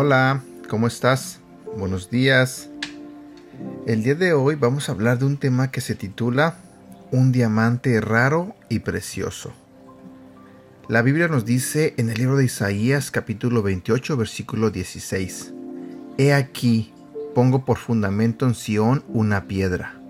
Hola, 0.00 0.42
¿cómo 0.68 0.86
estás? 0.86 1.40
Buenos 1.76 2.08
días. 2.08 2.68
El 3.86 4.02
día 4.02 4.14
de 4.14 4.32
hoy 4.32 4.54
vamos 4.54 4.88
a 4.88 4.92
hablar 4.92 5.18
de 5.18 5.24
un 5.24 5.38
tema 5.38 5.70
que 5.70 5.80
se 5.80 5.94
titula 5.94 6.56
Un 7.10 7.32
diamante 7.32 8.00
raro 8.00 8.54
y 8.68 8.78
precioso. 8.80 9.52
La 10.88 11.02
Biblia 11.02 11.28
nos 11.28 11.44
dice 11.44 11.92
en 11.98 12.08
el 12.08 12.16
libro 12.16 12.38
de 12.38 12.46
Isaías 12.46 13.10
capítulo 13.10 13.62
28 13.62 14.16
versículo 14.16 14.70
16, 14.70 15.52
He 16.16 16.32
aquí, 16.32 16.94
pongo 17.34 17.66
por 17.66 17.76
fundamento 17.76 18.46
en 18.46 18.54
Sión 18.54 19.04
una 19.06 19.44
piedra, 19.44 20.00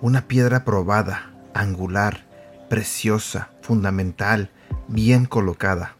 una 0.00 0.26
piedra 0.26 0.64
probada, 0.64 1.30
angular, 1.52 2.24
preciosa, 2.70 3.50
fundamental, 3.60 4.50
bien 4.88 5.26
colocada. 5.26 5.94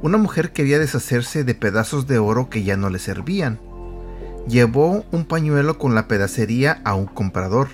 Una 0.00 0.16
mujer 0.16 0.52
quería 0.52 0.78
deshacerse 0.78 1.42
de 1.42 1.56
pedazos 1.56 2.06
de 2.06 2.18
oro 2.18 2.48
que 2.48 2.62
ya 2.62 2.76
no 2.76 2.90
le 2.90 3.00
servían. 3.00 3.58
Llevó 4.46 5.04
un 5.10 5.24
pañuelo 5.24 5.78
con 5.78 5.96
la 5.96 6.06
pedacería 6.06 6.80
a 6.84 6.94
un 6.94 7.06
comprador 7.06 7.66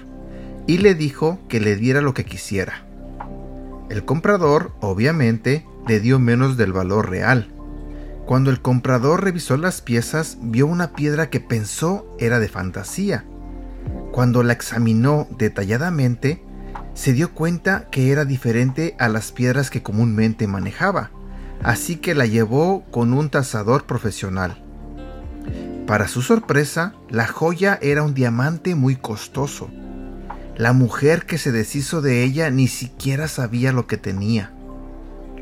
y 0.66 0.78
le 0.78 0.94
dijo 0.94 1.38
que 1.50 1.60
le 1.60 1.76
diera 1.76 2.00
lo 2.00 2.14
que 2.14 2.24
quisiera. 2.24 2.86
El 3.92 4.06
comprador, 4.06 4.72
obviamente, 4.80 5.66
le 5.86 6.00
dio 6.00 6.18
menos 6.18 6.56
del 6.56 6.72
valor 6.72 7.10
real. 7.10 7.52
Cuando 8.24 8.48
el 8.48 8.62
comprador 8.62 9.22
revisó 9.22 9.58
las 9.58 9.82
piezas, 9.82 10.38
vio 10.40 10.66
una 10.66 10.94
piedra 10.94 11.28
que 11.28 11.40
pensó 11.40 12.06
era 12.18 12.40
de 12.40 12.48
fantasía. 12.48 13.26
Cuando 14.10 14.42
la 14.42 14.54
examinó 14.54 15.28
detalladamente, 15.36 16.42
se 16.94 17.12
dio 17.12 17.34
cuenta 17.34 17.90
que 17.90 18.10
era 18.10 18.24
diferente 18.24 18.96
a 18.98 19.10
las 19.10 19.30
piedras 19.30 19.68
que 19.68 19.82
comúnmente 19.82 20.46
manejaba, 20.46 21.10
así 21.62 21.96
que 21.96 22.14
la 22.14 22.24
llevó 22.24 22.84
con 22.90 23.12
un 23.12 23.28
tasador 23.28 23.84
profesional. 23.84 24.64
Para 25.86 26.08
su 26.08 26.22
sorpresa, 26.22 26.94
la 27.10 27.26
joya 27.26 27.78
era 27.82 28.02
un 28.02 28.14
diamante 28.14 28.74
muy 28.74 28.96
costoso. 28.96 29.68
La 30.56 30.74
mujer 30.74 31.24
que 31.24 31.38
se 31.38 31.50
deshizo 31.50 32.02
de 32.02 32.22
ella 32.24 32.50
ni 32.50 32.68
siquiera 32.68 33.26
sabía 33.26 33.72
lo 33.72 33.86
que 33.86 33.96
tenía. 33.96 34.52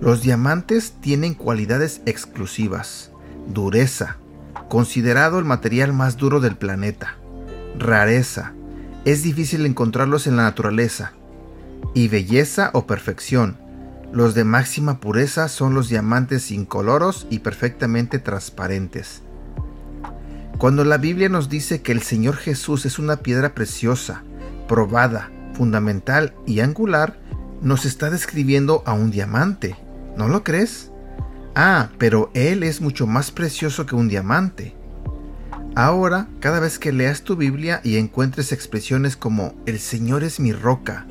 Los 0.00 0.22
diamantes 0.22 0.94
tienen 1.00 1.34
cualidades 1.34 2.00
exclusivas, 2.06 3.10
dureza, 3.48 4.16
considerado 4.68 5.38
el 5.38 5.44
material 5.44 5.92
más 5.92 6.16
duro 6.16 6.38
del 6.40 6.56
planeta, 6.56 7.16
rareza, 7.76 8.52
es 9.04 9.22
difícil 9.22 9.66
encontrarlos 9.66 10.26
en 10.26 10.36
la 10.36 10.44
naturaleza, 10.44 11.12
y 11.92 12.08
belleza 12.08 12.70
o 12.72 12.86
perfección. 12.86 13.56
Los 14.12 14.34
de 14.34 14.44
máxima 14.44 15.00
pureza 15.00 15.48
son 15.48 15.74
los 15.74 15.88
diamantes 15.88 16.50
incoloros 16.50 17.26
y 17.30 17.40
perfectamente 17.40 18.18
transparentes. 18.18 19.22
Cuando 20.58 20.84
la 20.84 20.98
Biblia 20.98 21.28
nos 21.28 21.48
dice 21.48 21.82
que 21.82 21.92
el 21.92 22.02
Señor 22.02 22.36
Jesús 22.36 22.86
es 22.86 22.98
una 22.98 23.16
piedra 23.16 23.54
preciosa, 23.54 24.22
probada, 24.70 25.32
fundamental 25.54 26.32
y 26.46 26.60
angular, 26.60 27.18
nos 27.60 27.84
está 27.86 28.08
describiendo 28.08 28.84
a 28.86 28.92
un 28.92 29.10
diamante. 29.10 29.74
¿No 30.16 30.28
lo 30.28 30.44
crees? 30.44 30.92
Ah, 31.56 31.88
pero 31.98 32.30
Él 32.34 32.62
es 32.62 32.80
mucho 32.80 33.08
más 33.08 33.32
precioso 33.32 33.84
que 33.84 33.96
un 33.96 34.06
diamante. 34.06 34.76
Ahora, 35.74 36.28
cada 36.38 36.60
vez 36.60 36.78
que 36.78 36.92
leas 36.92 37.22
tu 37.22 37.34
Biblia 37.34 37.80
y 37.82 37.96
encuentres 37.96 38.52
expresiones 38.52 39.16
como 39.16 39.56
El 39.66 39.80
Señor 39.80 40.22
es 40.22 40.38
mi 40.38 40.52
roca, 40.52 41.04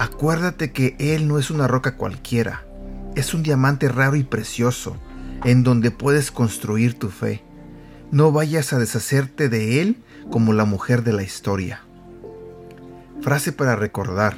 acuérdate 0.00 0.72
que 0.72 0.96
Él 0.98 1.28
no 1.28 1.38
es 1.38 1.52
una 1.52 1.68
roca 1.68 1.96
cualquiera, 1.96 2.66
es 3.14 3.32
un 3.32 3.44
diamante 3.44 3.88
raro 3.88 4.16
y 4.16 4.24
precioso, 4.24 4.96
en 5.44 5.62
donde 5.62 5.92
puedes 5.92 6.32
construir 6.32 6.98
tu 6.98 7.10
fe. 7.10 7.44
No 8.10 8.32
vayas 8.32 8.72
a 8.72 8.80
deshacerte 8.80 9.48
de 9.48 9.82
Él 9.82 10.02
como 10.32 10.52
la 10.52 10.64
mujer 10.64 11.04
de 11.04 11.12
la 11.12 11.22
historia. 11.22 11.82
Frase 13.20 13.52
para 13.52 13.74
recordar. 13.74 14.36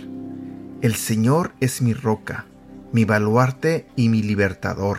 El 0.81 0.95
Señor 0.95 1.53
es 1.61 1.83
mi 1.83 1.93
roca, 1.93 2.47
mi 2.93 3.05
baluarte 3.05 3.87
y 3.95 4.09
mi 4.09 4.23
libertador, 4.23 4.99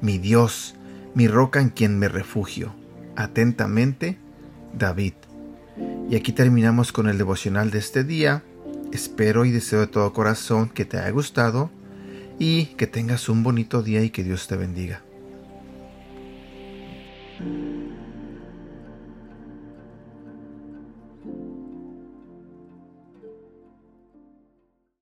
mi 0.00 0.16
Dios, 0.16 0.74
mi 1.14 1.28
roca 1.28 1.60
en 1.60 1.68
quien 1.68 1.98
me 1.98 2.08
refugio. 2.08 2.74
Atentamente, 3.16 4.18
David. 4.72 5.12
Y 6.08 6.16
aquí 6.16 6.32
terminamos 6.32 6.92
con 6.92 7.08
el 7.08 7.18
devocional 7.18 7.70
de 7.70 7.78
este 7.78 8.04
día. 8.04 8.42
Espero 8.90 9.44
y 9.44 9.50
deseo 9.50 9.80
de 9.80 9.86
todo 9.86 10.12
corazón 10.14 10.70
que 10.70 10.86
te 10.86 10.98
haya 10.98 11.10
gustado 11.10 11.70
y 12.38 12.66
que 12.76 12.86
tengas 12.86 13.28
un 13.28 13.42
bonito 13.42 13.82
día 13.82 14.02
y 14.02 14.10
que 14.10 14.24
Dios 14.24 14.48
te 14.48 14.56
bendiga. 14.56 15.02